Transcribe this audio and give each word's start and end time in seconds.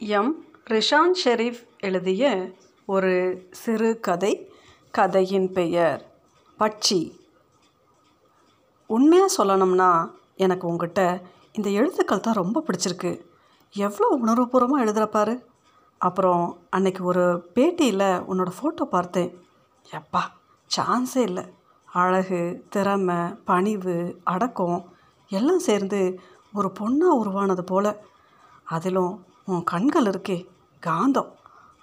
M. 0.00 0.44
Rishan 0.70 1.14
Sharif 1.24 1.58
எழுதிய 1.80 2.52
ஒரு 2.86 3.46
சிறு 3.50 4.00
கதை 4.00 4.50
கதையின் 4.90 5.52
பெயர் 5.52 6.10
பட்சி. 6.58 7.12
உண்மையாக 8.86 9.34
சொல்லணும்னா 9.36 10.10
எனக்கு 10.36 10.66
உங்ககிட்ட 10.66 11.22
இந்த 11.52 11.68
எழுத்துக்கள் 11.68 12.20
தான் 12.20 12.34
ரொம்ப 12.34 12.64
பிடிச்சிருக்கு. 12.66 13.20
எவ்வளோ 13.74 14.18
உணர்வுபூர்வமாக 14.24 14.84
எழுதுகிறப்பாரு 14.84 15.42
அப்புறம் 15.98 16.58
அன்னைக்கு 16.70 17.04
ஒரு 17.04 17.50
பேட்டியில் 17.54 18.24
உன்னோட 18.30 18.52
ஃபோட்டோ 18.58 18.82
பார்த்தேன். 18.82 19.38
எப்பா 19.90 20.22
சான்ஸே 20.76 21.16
இல்லை. 21.16 21.44
அழகு 21.86 22.64
திறமை 22.70 23.18
பணிவு 23.44 24.20
அடக்கம் 24.24 24.92
எல்லாம் 25.28 25.58
சேர்ந்து 25.58 26.20
ஒரு 26.52 26.72
பொண்ணாக 26.80 27.20
உருவானது 27.22 27.64
போல். 27.64 27.96
அதிலும் 28.64 29.28
உன் 29.50 29.64
கண்கள் 29.64 30.04
இருக்கே 30.04 30.36
காந்தம். 30.86 31.30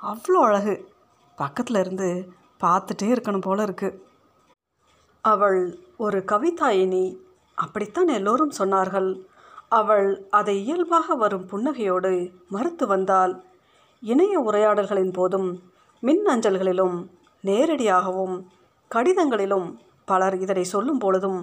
அவ்வளோ 0.01 0.39
அழகு. 0.47 0.73
பக்கத்தில் 1.35 1.77
இருந்து 1.77 2.09
பார்த்துட்டே 2.63 3.07
இருக்கணும் 3.07 3.41
போல 3.41 3.63
இருக்கு. 3.63 3.89
அவள் 5.25 5.59
ஒரு 5.97 6.19
கவிதாயினி. 6.31 7.05
அப்படித்தான் 7.55 8.07
எல்லோரும் 8.07 8.53
சொன்னார்கள். 8.57 9.09
அவள் 9.69 10.07
அதை 10.29 10.55
இயல்பாக 10.63 11.15
வரும் 11.15 11.47
புன்னகையோடு 11.51 12.11
மறுத்து 12.49 12.87
வந்தால் 12.87 13.33
இணைய 14.03 14.39
உரையாடல்களின் 14.39 15.13
போதும் 15.13 15.49
மின் 16.03 16.25
அஞ்சல்களிலும் 16.27 16.97
நேரடியாகவும் 17.43 18.35
கடிதங்களிலும் 18.91 19.67
பலர் 20.05 20.37
இதனை 20.37 20.63
சொல்லும் 20.63 20.97
பொழுதும் 20.97 21.41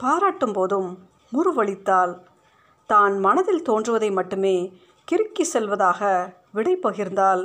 பாராட்டும் 0.00 0.52
போதும் 0.52 0.90
முறுவளித்தாள். 1.32 2.14
தான் 2.90 3.14
மனதில் 3.18 3.66
தோன்றுவதை 3.68 4.10
மட்டுமே 4.10 4.56
கிறுக்கி 5.12 5.42
செல்வதாக 5.42 6.00
விடை 6.52 6.78
பகிர்ந்தாள் 6.82 7.42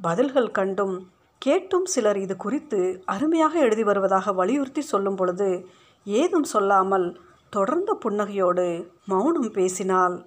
பதில்கள் 0.00 0.50
கண்டும் 0.50 1.10
கேட்டும் 1.38 1.84
சிலர் 1.84 2.16
இது 2.16 2.36
குறித்து 2.36 3.02
அருமையாக 3.04 3.58
எழுதி 3.58 3.82
வருவதாக 3.82 4.32
வலியுறுத்தி 4.32 4.80
சொல்லும் 4.80 5.14
பொழுது 5.14 5.66
ஏதும் 6.04 6.42
சொல்லாமல் 6.42 7.20
தொடர்ந்த 7.50 7.98
புன்னகையோடு 8.04 8.66
மௌனம் 9.06 9.50
பேசினாள். 9.50 10.26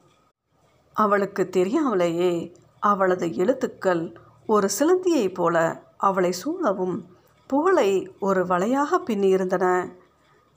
அவளுக்கு 0.93 1.49
தெரியாமலேயே 1.49 2.55
அவளது 2.79 3.35
எழுத்துக்கள் 3.35 4.17
ஒரு 4.45 4.69
சிலந்தியைப் 4.79 5.33
போல 5.33 5.83
அவளை 5.97 6.31
சூழவும் 6.31 7.09
புகழை 7.47 8.16
ஒரு 8.19 8.43
வலையாக 8.45 9.03
பின்னியிருந்தன. 9.07 9.95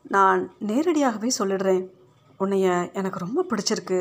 நான் 0.03 0.53
நேரடியாகவே 0.59 1.31
சொல்லிடுறேன். 1.38 1.84
உன்னைய 2.41 2.92
எனக்கு 2.92 3.19
ரொம்ப 3.19 3.47
பிடிச்சிருக்கு. 3.50 4.00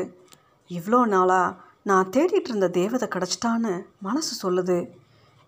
இவ்வளோ 0.70 1.06
நாளாக 1.06 1.64
நான் 1.88 2.08
தேடிட்டு 2.10 2.50
இருந்த 2.50 2.68
தேவதை 2.68 3.06
கிடச்சிட்டான்னு 3.08 3.72
மனசு 3.98 4.32
சொல்லுது. 4.42 4.78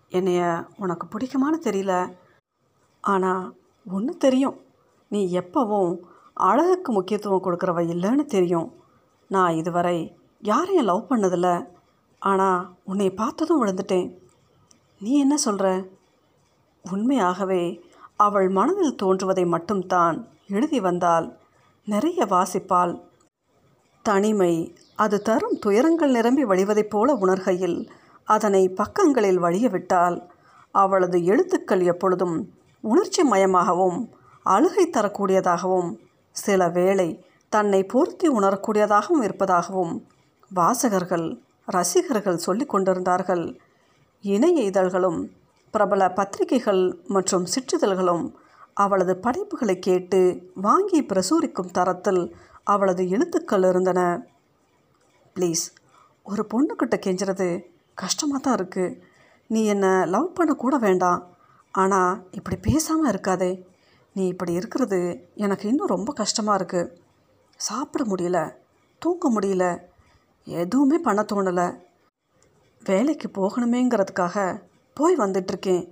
என்னைய 0.09 0.41
உனக்கு 0.77 1.05
பிடிக்குமான்னு 1.07 1.57
தெரியல. 1.63 1.93
ஆனால் 3.03 3.43
ஒன்று 3.85 4.13
தெரியும். 4.17 4.57
நீ 5.11 5.19
எப்போவும் 5.39 5.91
அழகுக்கு 6.33 6.91
முக்கியத்துவம் 6.91 7.43
கொடுக்குறவ 7.43 7.81
இல்லைன்னு 7.93 8.25
தெரியும். 8.25 8.69
நான் 9.29 9.55
இதுவரை 9.55 9.97
யாரையும் 10.41 10.85
லவ் 10.85 11.09
பண்ணதில்ல. 11.09 11.49
ஆனால் 12.21 12.61
உன்னை 12.83 13.09
பார்த்ததும் 13.11 13.61
விழுந்துட்டேன். 13.63 14.09
நீ 15.01 15.11
என்ன 15.19 15.37
சொல்கிற 15.37 15.67
உண்மையாகவே 16.85 17.63
அவள் 18.15 18.49
மனதில் 18.49 18.99
தோன்றுவதை 19.03 19.45
மட்டும்தான் 19.45 20.17
எழுதி 20.47 20.79
வந்தால் 20.79 21.27
நிறைய 21.87 22.25
வாசிப்பாள். 22.25 22.93
தனிமை 24.05 24.53
அது 24.99 25.17
தரும் 25.21 25.57
துயரங்கள் 25.59 26.11
நிரம்பி 26.11 26.43
வழிவதைப் 26.43 26.89
போல 26.89 27.13
உணர்கையில் 27.13 27.77
அதனை 28.27 28.63
பக்கங்களில் 28.79 29.39
வழியவிட்டால் 29.39 30.17
அவளது 30.75 31.17
எழுத்துக்கள் 31.31 31.83
எப்பொழுதும் 31.83 32.37
உணர்ச்சி 32.83 33.23
மயமாகவும் 33.31 33.99
அழுகை 34.45 34.85
தரக்கூடியதாகவும் 34.89 35.89
சில 36.35 36.67
வேளை 36.69 37.09
தன்னை 37.51 37.81
பொருத்தி 37.83 38.27
உணரக்கூடியதாகவும் 38.29 39.23
இருப்பதாகவும் 39.23 39.93
வாசகர்கள் 40.51 41.27
ரசிகர்கள் 41.67 42.43
சொல்லி 42.45 42.65
கொண்டிருந்தார்கள். 42.65 43.43
இணைய 44.23 44.59
இதழ்களும் 44.69 45.19
பிரபல 45.73 46.03
பத்திரிகைகள் 46.09 46.83
மற்றும் 47.07 47.45
சிற்றிதழ்களும் 47.53 48.23
அவளது 48.73 49.13
படைப்புகளை 49.25 49.75
கேட்டு 49.79 50.19
வாங்கி 50.67 50.99
பிரசூரிக்கும் 51.01 51.73
தரத்தில் 51.77 52.23
அவளது 52.63 53.03
எழுத்துக்கள் 53.09 53.65
இருந்தன. 53.69 54.01
ப்ளீஸ். 55.35 55.65
ஒரு 56.29 56.43
பொண்ணுக்கிட்ட 56.51 56.95
கெஞ்சுறது 57.05 57.47
கஷ்டமாக 58.01 58.39
தான் 58.45 58.57
இருக்குது 58.59 58.97
நீ 59.49 59.61
என்னை 59.73 59.91
லவ் 60.15 60.35
பண்ண 60.37 60.51
கூட 60.63 60.75
வேண்டாம். 60.87 61.21
ஆனால் 61.73 62.13
இப்படி 62.37 62.57
பேசாமல் 62.67 63.11
இருக்காதே. 63.11 63.51
நீ 64.15 64.23
இப்படி 64.33 64.53
இருக்கிறது 64.59 64.99
எனக்கு 65.45 65.65
இன்னும் 65.71 65.93
ரொம்ப 65.95 66.11
கஷ்டமாக 66.21 66.59
இருக்குது 66.59 66.91
சாப்பிட 67.67 68.03
முடியல 68.11 68.39
தூங்க 69.01 69.29
முடியல 69.35 69.65
எதுவுமே 70.47 70.97
பண்ண 71.07 71.21
தோணலை. 71.31 71.67
வேலைக்கு 72.83 73.27
போகணுமேங்கிறதுக்காக 73.37 74.37
போய் 74.97 75.15
வந்துட்டுருக்கேன் 75.23 75.83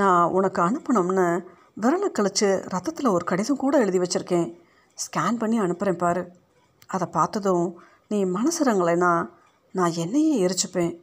நான் 0.00 0.32
உனக்கு 0.36 0.60
அனுப்பணும்னு 0.66 1.26
விரலை 1.82 2.08
கழித்து 2.16 2.48
ரத்தத்தில் 2.72 3.14
ஒரு 3.16 3.24
கடிதம் 3.30 3.62
கூட 3.62 3.74
எழுதி 3.84 3.98
வச்சுருக்கேன். 4.02 4.48
ஸ்கேன் 4.98 5.40
பண்ணி 5.42 5.56
அனுப்புகிறேன் 5.64 6.02
பாரு. 6.02 6.22
அதை 6.94 7.06
பார்த்ததும் 7.16 7.66
நீ 8.08 8.24
மனசுறங்களேனா 8.24 9.30
நான் 9.72 9.92
என்னையே 9.92 10.46
எரிச்சுப்பேன். 10.46 11.00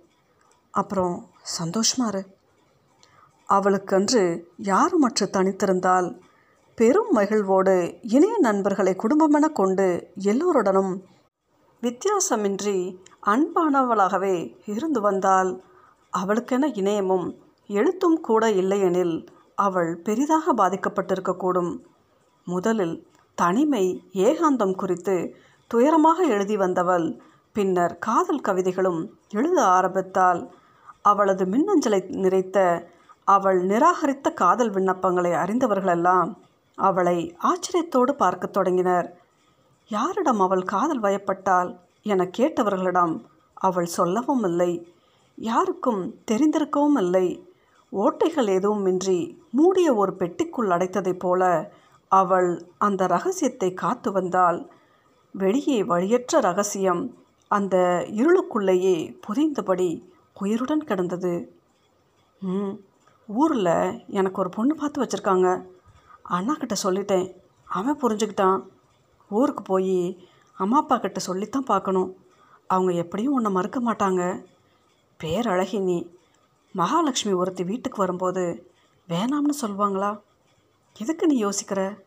அப்புறம் 0.72 1.30
சந்தோஷமா 1.60 2.08
இரு. 2.08 2.26
அவளுக்கன்று 3.50 4.44
யாருமற்று 4.64 5.26
தனித்திருந்தால் 5.26 6.22
பெரும் 6.76 7.12
மகிழ்வோடு 7.12 8.00
இணைய 8.02 8.38
நண்பர்களை 8.38 8.94
குடும்பமென 8.94 9.52
கொண்டு 9.52 10.12
எல்லோருடனும் 10.16 11.04
வித்தியாசமின்றி 11.82 12.98
அன்பானவளாகவே 13.26 14.56
இருந்து 14.66 15.02
வந்தால் 15.02 15.64
அவளுக்கென 16.10 16.68
இணையமும் 16.68 17.38
எழுத்தும் 17.68 18.22
கூட 18.22 18.52
இல்லையெனில் 18.52 19.26
அவள் 19.56 19.98
பெரிதாக 19.98 20.54
பாதிக்கப்பட்டிருக்கக்கூடும். 20.54 21.80
முதலில் 22.46 23.08
தனிமை 23.36 24.04
ஏகாந்தம் 24.14 24.76
குறித்து 24.76 25.36
துயரமாக 25.74 26.28
எழுதி 26.28 26.58
வந்தவள். 26.58 27.22
பின்னர் 27.54 27.98
காதல் 28.00 28.42
கவிதைகளும் 28.42 29.10
எழுத 29.30 29.66
ஆரம்பித்தாள். 29.66 30.52
அவளது 31.02 31.46
மின்னஞ்சலை 31.46 32.00
நிறைத்த 32.16 32.86
அவள் 33.24 33.66
நிராகரித்த 33.66 34.34
காதல் 34.34 34.70
விண்ணப்பங்களை 34.70 35.32
அறிந்தவர்களெல்லாம் 35.32 36.36
அவளை 36.76 37.38
ஆச்சரியத்தோடு 37.44 38.12
பார்க்கத் 38.12 38.54
தொடங்கினர். 38.54 39.18
யாரிடம் 39.88 40.40
அவள் 40.40 40.64
காதல் 40.64 41.02
வயப்பட்டாள் 41.02 41.78
என 42.02 42.30
கேட்டவர்களிடம் 42.38 43.24
அவள் 43.54 43.86
சொல்லவும் 43.86 44.44
இல்லை. 44.44 44.94
யாருக்கும் 45.36 46.16
தெரிந்திருக்கவும் 46.32 46.98
இல்லை. 46.98 47.54
ஓட்டைகள் 47.92 48.48
எதுவுமின்றி 48.48 49.38
மூடிய 49.52 49.94
ஒரு 49.94 50.14
பெட்டிக்குள் 50.20 50.70
அடைத்ததைப் 50.70 51.20
போல 51.20 51.72
அவள் 52.08 52.66
அந்த 52.78 53.08
ரகசியத்தை 53.08 53.74
காத்து 53.74 54.12
வந்தாள். 54.12 54.70
வெளியே 55.38 55.84
வழியற்ற 55.84 56.40
ரகசியம். 56.40 57.02
அந்த 57.48 58.06
இருளுக்குள்ளேயே 58.10 59.20
புதைந்தபடி 59.28 60.10
உயிருடன் 60.40 60.84
கிடந்தது. 60.84 61.60
ம் 62.40 62.72
ஊரில் 63.28 64.04
எனக்கு 64.08 64.40
ஒரு 64.40 64.50
பொண்ணு 64.50 64.76
பார்த்து 64.76 65.04
வச்சுருக்காங்க. 65.04 65.66
அண்ணா 66.22 66.54
கிட்ட 66.54 66.76
சொல்லிட்டேன். 66.84 67.36
அவன் 67.66 68.00
புரிஞ்சுக்கிட்டான். 68.00 68.68
ஊருக்கு 69.30 69.62
போய் 69.62 70.28
அம்மா 70.58 70.78
அப்பா 70.78 70.98
கிட்ட 70.98 71.20
சொல்லித்தான் 71.20 71.64
பார்க்கணும். 71.64 72.16
அவங்க 72.68 72.92
எப்படியும் 72.92 73.34
உன்னை 73.34 73.52
மறுக்க 73.52 73.80
மாட்டாங்க. 73.82 74.46
பேரழகி 75.24 75.82
நீ. 75.82 75.98
மகாலட்சுமி 76.72 77.36
ஒருத்தி 77.36 77.64
வீட்டுக்கு 77.64 77.98
வரும்போது 77.98 78.72
வேணாம்னு 79.10 79.54
சொல்லுவாங்களா? 79.62 80.22
எதுக்கு 80.98 81.28
நீ 81.28 81.46
யோசிக்கிற? 81.46 82.00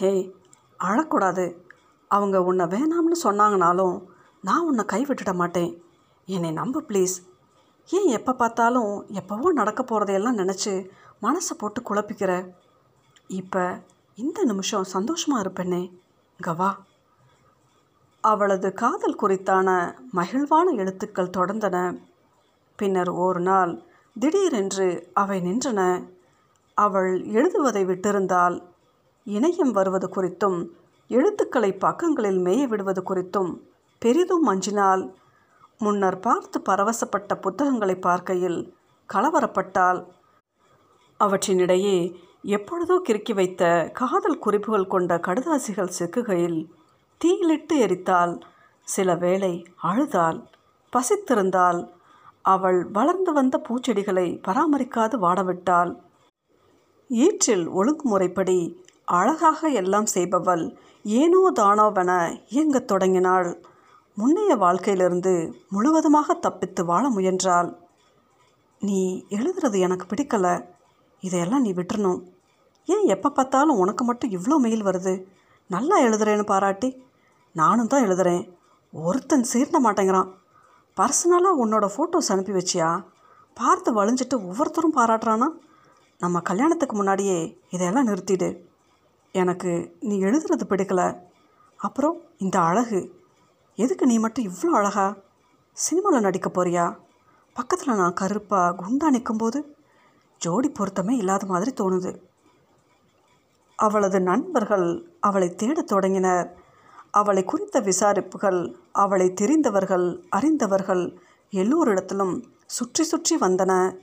ஹேய் 0.00 0.30
அழக்கூடாது. 0.78 1.68
அவங்க 2.10 2.36
உன்னை 2.42 2.64
வேணாம்னு 2.74 3.16
சொன்னாங்கனாலும் 3.24 3.96
நான் 4.42 4.66
உன்னை 4.68 4.84
கைவிட்டுட 4.92 5.32
மாட்டேன். 5.34 5.70
என்னை 6.28 6.50
நம்பு 6.52 6.80
ப்ளீஸ். 6.88 7.16
ஏன் 7.90 8.08
எப்போ 8.18 8.32
பார்த்தாலும் 8.32 8.92
எப்போவோ 9.20 9.48
நடக்க 9.52 9.80
போகிறதையெல்லாம் 9.82 10.40
நினச்சி 10.42 10.72
மனசை 11.22 11.54
போட்டு 11.58 11.80
குழப்பிக்கிற? 11.82 12.32
இப்போ 13.40 13.64
இந்த 14.18 14.38
நிமிஷம் 14.44 14.92
சந்தோஷமாக 14.94 15.42
இருப்பேனே. 15.44 15.82
கவா 16.40 16.70
அவளது 18.24 18.68
காதல் 18.72 19.20
குறித்தான 19.22 19.68
மகிழ்வான 20.16 20.66
எழுத்துக்கள் 20.82 21.34
தொடர்ந்தன. 21.36 21.76
பின்னர் 22.78 23.10
ஒரு 23.24 23.40
நாள் 23.40 23.72
திடீரென்று 24.16 24.88
அவை 25.12 25.38
நின்றன. 25.40 25.80
அவள் 26.78 27.12
எழுதுவதை 27.38 27.82
விட்டிருந்தால் 27.84 28.56
இணையம் 29.26 29.72
வருவது 29.78 30.06
குறித்தும் 30.16 30.60
எழுத்துக்களை 31.10 31.72
பக்கங்களில் 31.76 32.38
மேய 32.38 32.66
விடுவது 32.66 33.02
குறித்தும் 33.02 33.52
பெரிதும் 33.98 34.46
அஞ்சினால் 34.46 35.14
முன்னர் 35.78 36.18
பார்த்து 36.18 36.58
பரவசப்பட்ட 36.60 37.34
புத்தகங்களை 37.34 37.96
பார்க்கையில் 37.96 38.74
கலவரப்பட்டாள் 39.08 40.00
அவற்றினிடையே 41.20 41.96
எப்பொழுதோ 42.42 42.96
கிறுக்கி 43.08 43.34
வைத்த 43.34 43.90
காதல் 43.92 44.38
குறிப்புகள் 44.38 44.86
கொண்ட 44.86 45.16
கடுதாசிகள் 45.16 45.96
சிக்குகையில் 45.98 46.60
தீயிலிட்டு 47.20 47.76
எரித்தால் 47.78 48.34
சில 48.88 49.14
வேளை 49.14 49.66
அழுதால் 49.82 50.38
பசித்திருந்தால் 50.92 51.80
அவள் 52.42 52.78
வளர்ந்து 52.90 53.32
வந்த 53.32 53.62
பூச்செடிகளை 53.68 54.26
பராமரிக்காது 54.48 55.16
வாடவிட்டாள். 55.16 55.90
ஈற்றில் 57.10 57.66
ஒழுங்குமுறைப்படி 57.68 58.58
அழகாக 59.04 59.68
எல்லாம் 59.68 60.08
செய்பவள் 60.14 60.64
ஏனோ 61.02 61.52
தானோவென 61.54 62.40
இயங்கத் 62.48 62.86
தொடங்கினாள். 62.86 63.64
முன்னைய 64.16 64.56
வாழ்க்கையிலிருந்து 64.56 65.54
முழுவதுமாக 65.70 66.34
தப்பித்து 66.34 66.84
வாழ 66.84 67.08
முயன்றாள். 67.08 67.76
நீ 68.80 69.24
எழுதுறது 69.28 69.78
எனக்கு 69.78 70.06
பிடிக்கல. 70.06 70.66
இதையெல்லாம் 71.20 71.60
நீ 71.60 71.72
விட்டுறணும். 71.72 72.22
ஏன் 72.86 73.06
எப்போ 73.06 73.30
பார்த்தாலும் 73.30 73.76
உனக்கு 73.76 74.04
மட்டும் 74.04 74.30
இவ்வளோ 74.30 74.58
மெயில் 74.58 74.84
வருது? 74.84 75.24
நல்லா 75.66 76.00
எழுதுறேன்னு 76.00 76.42
பாராட்டி. 76.42 77.02
நானும் 77.52 77.86
தான் 77.86 78.04
எழுதுறேன். 78.04 78.50
ஒருத்தன் 78.92 79.46
சீர்ட 79.52 79.76
மாட்டேங்கிறான். 79.84 80.28
பர்சனலாக 80.96 81.60
உன்னோட 81.64 81.88
ஃபோட்டோஸ் 81.96 82.32
அனுப்பி 82.32 82.52
வச்சியா? 82.52 83.04
பார்த்து 83.54 84.04
வழிஞ்சிட்டு 84.04 84.34
ஒவ்வொருத்தரும் 84.34 84.96
பாராட்டுறானா? 84.96 85.48
நம்ம 86.18 86.40
கல்யாணத்துக்கு 86.40 86.96
முன்னாடியே 86.96 87.58
இதையெல்லாம் 87.70 88.06
நிறுத்திடு. 88.06 88.69
எனக்கு 89.32 89.96
நீ 90.00 90.22
எழுதுறது 90.22 90.62
பிடிக்கல. 90.68 91.18
அப்புறம் 91.76 92.20
இந்த 92.38 92.60
அழகு. 92.60 93.14
எதுக்கு 93.74 94.06
நீ 94.06 94.18
மட்டும் 94.18 94.44
இவ்வளோ 94.44 94.66
அழகா 94.66 95.16
சினிமாவில் 95.72 96.20
நடிக்க 96.20 96.50
போறியா? 96.50 96.96
பக்கத்தில் 97.54 97.94
நான் 97.94 98.12
கருப்பாக 98.12 98.82
குண்டா 98.82 99.10
நிற்கும்போது 99.10 99.76
ஜோடி 100.38 100.68
பொருத்தமே 100.68 101.16
இல்லாத 101.16 101.46
மாதிரி 101.46 101.72
தோணுது. 101.80 102.16
அவளது 103.76 104.20
நண்பர்கள் 104.20 105.16
அவளை 105.20 105.54
தேடத் 105.54 105.86
தொடங்கினர். 105.86 106.56
அவளை 107.10 107.44
குறித்த 107.44 107.80
விசாரிப்புகள் 107.80 108.74
அவளை 108.92 109.32
தெரிந்தவர்கள் 109.32 110.24
அறிந்தவர்கள் 110.28 111.18
எல்லோரிடத்திலும் 111.50 112.44
சுற்றி 112.66 113.04
சுற்றி 113.04 113.36
வந்தன. 113.36 113.96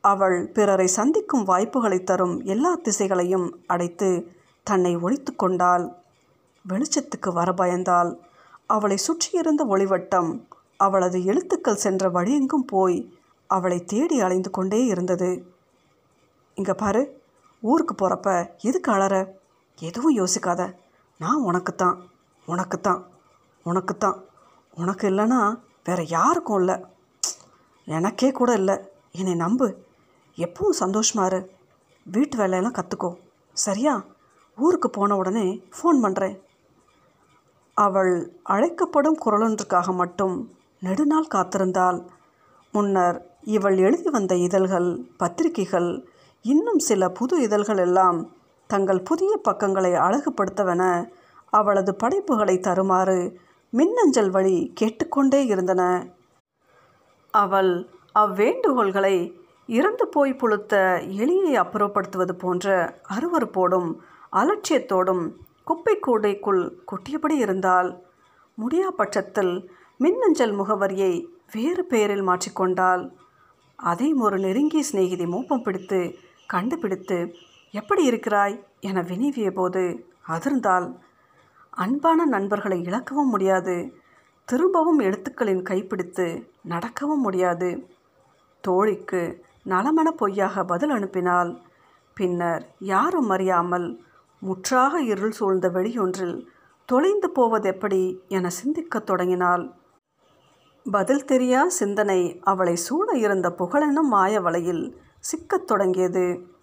அவள் 0.00 0.48
பிறரை 0.48 0.86
சந்திக்கும் 0.86 1.44
வாய்ப்புகளை 1.44 2.02
தரும் 2.02 2.40
எல்லா 2.40 2.76
திசைகளையும் 2.76 3.50
அடைத்து 3.66 4.34
தன்னை 4.68 4.96
ஒழித்து 4.96 5.36
கொண்டாள். 5.36 5.84
வெளிச்சத்துக்கு 6.68 7.32
வர 7.32 7.54
பயந்தாள். 7.56 8.10
அவளை 8.66 8.96
சுற்றியிருந்த 8.96 9.64
ஒளிவட்டம் 9.64 10.30
அவளது 10.76 11.24
எழுத்துக்கள் 11.24 11.82
சென்ற 11.84 12.08
வழியெங்கும் 12.10 12.66
போய் 12.66 13.18
அவளை 13.46 13.84
தேடி 13.84 14.20
அலைந்து 14.20 14.50
கொண்டே 14.50 14.84
இருந்தது. 14.84 15.28
இங்கே 16.54 16.72
பாரு 16.72 17.02
ஊருக்கு 17.60 17.94
போகிறப்ப 17.94 18.50
எதுக்கு 18.58 18.92
அழற 18.92 19.28
எதுவும் 19.78 20.16
யோசிக்காத. 20.16 20.74
நான் 21.18 21.42
உனக்குத்தான் 21.42 21.96
உனக்குத்தான் 22.46 23.02
உனக்குத்தான். 23.64 24.18
உனக்கு 24.74 25.10
இல்லைன்னா 25.10 25.60
வேற 25.84 26.02
யாருக்கும் 26.02 26.58
இல்லை. 26.58 26.84
எனக்கே 27.84 28.30
கூட 28.30 28.52
இல்லை. 28.52 28.76
என்னை 29.12 29.34
நம்பு. 29.34 29.68
எப்பவும் 30.36 30.76
சந்தோஷமா 30.80 31.26
இரு. 31.26 31.40
வீட்டு 32.02 32.36
வேலையெல்லாம் 32.36 32.74
கற்றுக்கோ 32.74 33.14
சரியா? 33.52 33.94
ஊருக்கு 34.58 34.90
போன 34.90 35.16
உடனே 35.16 35.46
ஃபோன் 35.76 35.98
பண்ணுறேன் 36.04 36.36
அவள் 37.76 38.12
அழைக்கப்படும் 38.42 39.18
குரலொன்றுக்காக 39.24 39.94
மட்டும் 39.94 40.36
நெடுநாள் 40.78 41.32
காத்திருந்தாள். 41.34 41.98
முன்னர் 42.74 43.18
இவள் 43.44 43.76
எழுதி 43.78 44.10
வந்த 44.10 44.34
இதழ்கள் 44.36 44.88
பத்திரிகைகள் 45.16 45.90
இன்னும் 46.44 46.78
சில 46.78 47.08
புது 47.10 47.34
இதழ்கள் 47.40 47.78
எல்லாம் 47.78 48.18
தங்கள் 48.70 49.02
புதிய 49.02 49.32
பக்கங்களை 49.36 49.92
அழகுபடுத்தவென 50.06 50.82
அவளது 51.52 51.94
படைப்புகளை 51.94 52.56
தருமாறு 52.58 53.18
மின்னஞ்சல் 53.72 54.30
வழி 54.30 54.56
கேட்டுக்கொண்டே 54.74 55.40
இருந்தன. 55.46 55.82
அவள் 57.34 57.72
அவ்வேண்டுகோள்களை 58.14 59.16
இறந்து 59.68 60.04
போய் 60.08 60.34
புழுத்த 60.34 60.74
எலியை 61.22 61.52
அப்புறப்படுத்துவது 61.62 62.34
போன்ற 62.38 62.66
அருவருப்போடும் 63.16 63.88
அலட்சியத்தோடும் 64.36 65.32
குப்பை 65.64 65.98
கூடைக்குள் 66.06 66.72
கொட்டியபடி 66.86 67.36
இருந்தால் 67.36 68.02
முடியா 68.54 68.90
பட்சத்தில் 68.90 69.70
மின்னஞ்சல் 69.98 70.58
முகவரியை 70.58 71.26
வேறு 71.52 71.84
பெயரில் 71.84 72.22
மாற்றிக்கொண்டால் 72.22 73.10
அதையும் 73.76 74.20
ஒரு 74.20 74.38
நெருங்கிய 74.38 74.82
சிநேகிதி 74.82 75.26
மோப்பம் 75.26 75.62
பிடித்து 75.62 76.18
கண்டுபிடித்து 76.46 77.34
எப்படி 77.70 78.04
இருக்கிறாய்? 78.04 78.64
என 78.80 79.02
வினவிய 79.02 79.50
போது 79.50 80.06
அதிர்ந்தால் 80.28 80.98
அன்பான 81.70 82.24
நண்பர்களை 82.24 82.80
இழக்கவும் 82.80 83.30
முடியாது 83.30 83.96
திரும்பவும் 84.44 84.98
எழுத்துக்களின் 84.98 85.62
கைப்பிடித்து 85.62 86.52
நடக்கவும் 86.62 87.20
முடியாது 87.20 87.88
தோழிக்கு 88.68 89.40
நலமன 89.64 90.10
பொய்யாக 90.10 90.64
பதில் 90.64 90.90
அனுப்பினால் 90.90 91.62
பின்னர் 92.14 92.74
யாரும் 92.78 93.28
அறியாமல் 93.28 94.05
முற்றாக 94.38 95.00
இருள் 95.02 95.30
சூழ்ந்த 95.30 95.68
வெளியொன்றில் 95.68 96.46
தொலைந்து 96.84 97.30
போவதெப்படி 97.30 98.18
என 98.28 98.48
சிந்திக்கத் 98.48 99.06
தொடங்கினாள். 99.06 99.72
பதில் 100.90 101.24
தெரியா 101.24 101.66
சிந்தனை 101.66 102.40
அவளை 102.42 102.76
சூழ 102.76 103.18
இருந்த 103.18 103.54
புகழெனும் 103.58 104.08
மாய 104.08 104.40
வலையில் 104.40 104.96
சிக்கத் 105.20 105.66
தொடங்கியது. 105.66 106.54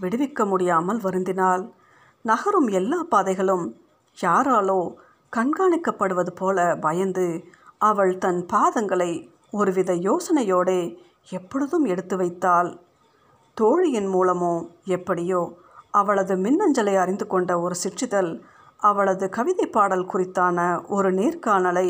விடுவிக்க 0.00 0.46
முடியாமல் 0.46 0.98
வருந்தினாள். 0.98 1.70
நகரும் 2.22 2.68
எல்லா 2.68 3.06
பாதைகளும் 3.08 3.76
யாராலோ 4.22 4.94
கண்காணிக்கப்படுவது 5.36 6.30
போல 6.30 6.76
பயந்து 6.76 7.44
அவள் 7.78 8.18
தன் 8.18 8.46
பாதங்களை 8.52 9.28
ஒருவித 9.50 9.92
யோசனையோடே 9.92 10.96
எப்பொழுதும் 11.30 11.84
எடுத்து 11.84 12.16
வைத்தாள். 12.16 12.80
தோழியின் 13.54 14.08
மூலமோ 14.14 14.68
எப்படியோ 14.84 15.58
அவளது 15.98 16.34
மின்னஞ்சலை 16.36 16.94
அறிந்து 16.96 17.26
கொண்ட 17.26 17.50
ஒரு 17.60 17.74
சிற்றிதழ் 17.82 18.30
அவளது 18.82 19.26
கவிதை 19.28 19.66
பாடல் 19.66 20.06
குறித்தான 20.06 20.58
ஒரு 20.86 21.08
நேர்காணலை 21.12 21.88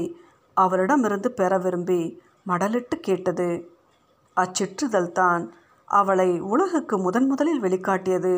அவளிடமிருந்து 0.57 1.31
பெற 1.33 1.53
விரும்பி 1.59 2.01
மடலிட்டு 2.47 2.97
கேட்டது. 3.01 3.49
அச்சிற்றுதல் 4.37 5.13
தான் 5.13 5.45
அவளை 5.89 6.29
உலகுக்கு 6.53 6.97
முதன் 6.99 7.27
முதலில் 7.27 7.63
வெளிக்காட்டியது. 7.63 8.35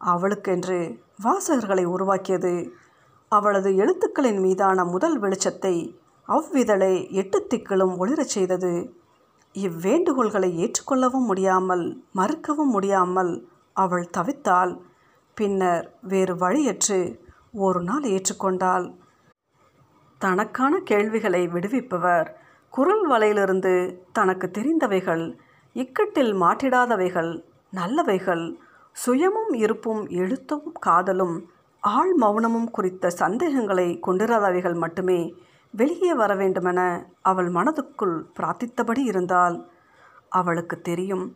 அவளுக்கென்று 0.00 0.78
வாசகர்களை 1.24 1.84
உருவாக்கியது. 1.84 2.54
அவளது 3.32 3.70
எழுத்துக்களின் 3.76 4.40
மீதான 4.40 4.78
முதல் 4.84 5.16
வெளிச்சத்தை 5.20 5.74
அவ்விதழை 6.28 6.94
எட்டு 7.12 7.38
திக்கிலும் 7.50 7.94
ஒளிரச் 8.02 8.34
செய்தது. 8.36 8.72
இவ்வேண்டுகோள்களை 9.54 10.50
ஏற்றுக்கொள்ளவும் 10.62 11.28
முடியாமல் 11.30 11.84
மறுக்கவும் 12.14 12.72
முடியாமல் 12.76 13.32
அவள் 13.76 14.06
தவித்தாள். 14.16 14.72
பின்னர் 15.36 15.86
வேறு 16.02 16.34
வழியற்று 16.34 16.98
ஒரு 17.58 17.80
நாள் 17.82 18.06
ஏற்றுக்கொண்டாள். 18.06 18.86
தனக்கான 20.20 20.74
கேள்விகளை 20.80 21.42
விடுவிப்பவர் 21.46 22.28
குரல் 22.72 23.04
வலையிலிருந்து 23.10 23.72
தனக்கு 24.12 24.46
தெரிந்தவைகள் 24.58 25.24
இக்கட்டில் 25.76 26.32
மாற்றிடாதவைகள் 26.42 27.30
நல்லவைகள் 27.72 28.44
சுயமும் 28.96 29.52
இருப்பும் 29.54 30.02
எழுத்தும் 30.12 30.66
காதலும் 30.80 31.36
ஆள் 31.82 32.12
மௌனமும் 32.20 32.70
குறித்த 32.70 33.10
சந்தேகங்களை 33.10 33.88
கொண்டிராதவைகள் 34.06 34.76
மட்டுமே 34.76 35.20
வெளியே 35.74 36.12
வர 36.14 36.34
வேண்டுமென 36.34 36.80
அவள் 37.22 37.48
மனதுக்குள் 37.48 38.16
பிரார்த்தித்தபடி 38.36 39.02
இருந்தால் 39.04 39.56
அவளுக்கு 40.32 40.76
தெரியும் 40.80 41.26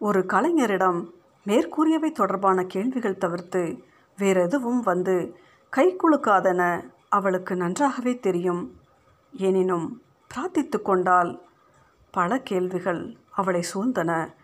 ஒரு 0.00 0.20
கலைஞரிடம் 0.32 1.00
மேற்கூறியவை 1.46 2.12
தொடர்பான 2.12 2.64
கேள்விகள் 2.64 3.18
தவிர்த்து 3.18 3.84
வேறெதுவும் 4.18 4.80
வந்து 4.80 5.36
கை 5.70 5.96
குலுக்காதென 5.96 6.62
அவளுக்கு 7.08 7.56
நன்றாகவே 7.56 8.18
தெரியும். 8.18 8.62
எனினும் 9.32 10.02
பிரார்த்தித்து 10.30 10.82
கொண்டால் 10.82 11.42
பல 12.10 12.38
கேள்விகள் 12.38 13.16
அவளை 13.30 13.62
சூழ்ந்தன. 13.74 14.34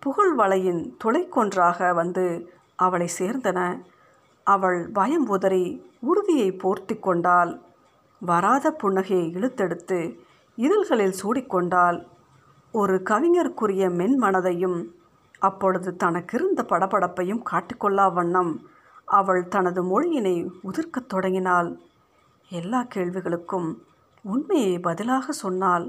புகழ் 0.00 0.38
வலையின் 0.38 0.82
துளைக்கொன்றாக 1.04 1.94
வந்து 1.94 2.52
அவளை 2.76 3.08
சேர்ந்தன. 3.18 3.82
அவள் 4.44 4.88
பயம் 4.92 5.28
உதறி 5.28 5.64
உறுதியை 6.00 6.52
போர்த்தி 6.52 6.98
கொண்டால் 6.98 7.62
வராத 8.20 8.76
புன்னகையை 8.82 9.26
இழுத்தெடுத்து 9.36 10.18
இதழ்களில் 10.56 11.14
சூடிக்கொண்டால் 11.22 12.06
ஒரு 12.72 13.02
கவிஞருக்குரிய 13.10 13.84
மென்மனதையும் 14.00 14.78
அப்பொழுது 15.48 15.90
தனக்கிருந்த 16.02 16.60
படபடப்பையும் 16.70 17.42
காட்டிக்கொள்ளா 17.50 18.06
வண்ணம் 18.12 18.52
அவள் 19.08 19.42
தனது 19.48 19.80
மொழியினை 19.84 20.36
உதிர்க்கத் 20.68 21.10
தொடங்கினாள். 21.12 21.70
எல்லா 22.50 22.80
கேள்விகளுக்கும் 22.94 23.68
உண்மையை 24.24 24.74
பதிலாக 24.78 25.32
சொன்னாள். 25.42 25.86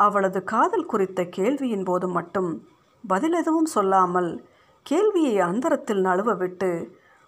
அவளது 0.00 0.40
காதல் 0.44 0.90
குறித்த 0.92 1.20
கேள்வியின் 1.36 1.84
போது 1.84 2.06
மட்டும் 2.08 2.50
பதில் 3.04 3.32
எதுவும் 3.32 3.70
சொல்லாமல் 3.74 4.30
கேள்வியை 4.86 5.34
அந்தரத்தில் 5.46 6.02
நழுவ 6.04 6.34
விட்டு 6.36 6.70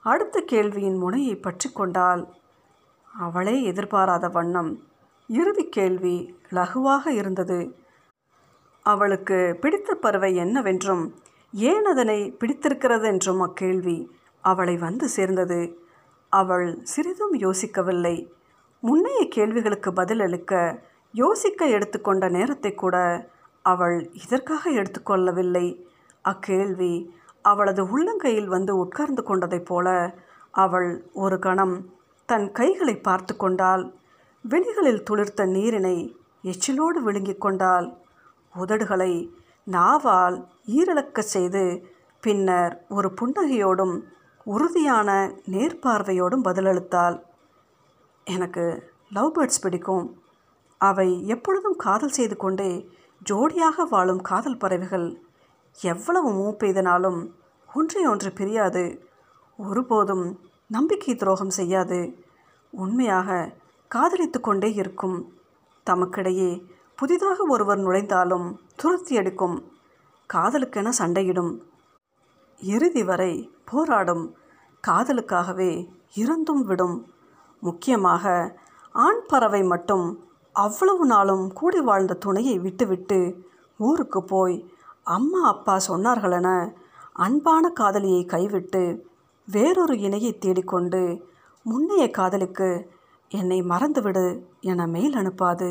அடுத்த 0.05 0.37
கேள்வியின் 0.53 0.99
முனையை 0.99 1.35
பற்றி 1.37 1.69
கொண்டாள். 1.71 2.23
அவளே 3.15 3.57
எதிர்பாராத 3.63 4.27
வண்ணம் 4.29 4.71
இறுதி 5.29 5.65
கேள்வி 5.69 6.17
லகுவாக 6.51 7.05
இருந்தது. 7.21 7.59
அவளுக்கு 8.87 9.39
பிடித்த 9.61 9.95
பறவை 9.95 10.31
என்னவென்றும் 10.37 11.05
ஏன் 11.53 11.85
அதனை 11.85 12.31
பிடித்திருக்கிறது 12.31 13.07
என்றும் 13.07 13.41
அக்கேள்வி. 13.41 14.09
அவளை 14.41 14.77
வந்து 14.77 15.09
சேர்ந்தது. 15.09 15.79
அவள் 16.29 16.79
சிறிதும் 16.83 17.35
யோசிக்கவில்லை. 17.35 18.29
முன்னைய 18.83 19.29
கேள்விகளுக்கு 19.29 19.91
பதிலளிக்க 19.91 20.83
யோசிக்க 21.13 21.67
எடுத்துக்கொண்ட 21.67 22.29
நேரத்தை 22.29 22.75
கூட 22.75 23.29
அவள் 23.63 24.11
இதற்காக 24.13 24.71
எடுத்துக்கொள்ளவில்லை. 24.71 25.85
அக்கேள்வி 26.23 27.15
அவளது 27.43 27.85
உள்ளங்கையில் 27.85 28.47
வந்து 28.47 28.77
உட்கார்ந்து 28.77 29.23
கொண்டதைப் 29.23 29.65
போல 29.65 30.15
அவள் 30.51 31.05
ஒரு 31.13 31.39
கணம் 31.39 31.95
தன் 32.27 32.53
கைகளை 32.53 32.97
பார்த்து 32.97 33.37
கொண்டாள். 33.37 33.93
விழிகளில் 34.41 35.03
துளிர்த்த 35.11 35.47
நீரினை 35.47 36.17
எச்சிலோடு 36.43 37.03
விழுங்கிக் 37.03 37.41
கொண்டாள். 37.41 37.95
உதடுகளை 38.59 39.31
நாவால் 39.67 40.47
ஈரலக்கச் 40.67 41.31
செய்து 41.35 41.87
பின்னர் 42.21 42.85
ஒரு 42.89 43.15
புன்னகையோடும் 43.21 44.01
உறுதியான 44.45 45.35
நேர்பார்வையோடும் 45.51 46.43
பதிலளித்தாள். 46.45 47.23
எனக்கு 48.25 48.93
லவ் 49.11 49.33
பேர்ட்ஸ் 49.35 49.61
பிடிக்கும். 49.63 50.23
அவை 50.79 51.27
எப்பொழுதும் 51.27 51.77
காதல் 51.77 52.09
செய்து 52.09 52.37
கொண்டே 52.37 52.89
ஜோடியாக 53.31 53.89
வாழும் 53.89 54.21
காதல் 54.21 54.57
பறவைகள். 54.57 55.21
எவ்வளவு 55.81 56.31
மூப்பெய்தனாலும் 56.31 57.31
ஒன்றை 57.75 58.07
ஒன்று 58.07 58.33
பிரியாது. 58.33 59.05
ஒருபோதும் 59.57 60.39
நம்பிக்கை 60.67 61.15
துரோகம் 61.15 61.51
செய்யாது. 61.51 62.25
உண்மையாக 62.71 63.53
காதலித்து 63.89 64.41
கொண்டே 64.41 64.75
இருக்கும். 64.75 65.41
தமக்கிடையே 65.91 66.63
புதிதாக 67.01 67.45
ஒருவர் 67.49 67.79
நுழைந்தாலும் 67.79 68.47
துரத்தி 68.77 69.15
எடுக்கும் 69.15 69.55
காதலுக்கென 70.35 70.89
சண்டையிடும். 70.99 71.53
இறுதி 72.61 73.03
வரை 73.05 73.51
போராடும். 73.65 74.35
காதலுக்காகவே 74.89 75.87
இறந்தும் 76.15 76.65
விடும். 76.65 76.97
முக்கியமாக 77.61 78.25
ஆண் 78.93 79.23
பறவை 79.27 79.63
மட்டும் 79.63 80.07
அவ்வளவு 80.53 81.07
நாளும் 81.07 81.53
கூடி 81.53 81.81
வாழ்ந்த 81.81 82.15
துணையை 82.15 82.59
விட்டுவிட்டு 82.59 83.47
ஊருக்கு 83.79 84.25
போய் 84.25 84.57
அம்மா 85.03 85.43
அப்பா 85.49 85.81
சொன்னார்களென 85.89 86.49
அன்பான 87.13 87.71
காதலியை 87.71 88.25
கைவிட்டு 88.25 89.07
வேறொரு 89.49 89.99
இணையை 89.99 90.39
தேடிக்கொண்டு 90.39 91.03
முன்னைய 91.67 92.11
காதலுக்கு 92.11 92.91
என்னை 93.29 93.63
மறந்துவிடு 93.63 94.27
என 94.61 94.87
மெயில் 94.87 95.13
அனுப்பாது. 95.13 95.71